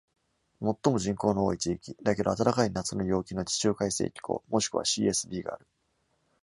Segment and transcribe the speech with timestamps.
[0.59, 5.67] 最も人口の多い地域、だけど暖かい夏の陽気の地中海性気候、もしくは「Csb」がある。